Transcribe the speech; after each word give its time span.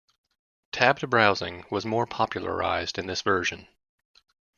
Tabbed 0.71 1.07
browsing 1.11 1.63
was 1.69 1.85
more 1.85 2.07
popularised 2.07 2.97
in 2.97 3.05
this 3.05 3.21
version. 3.21 3.67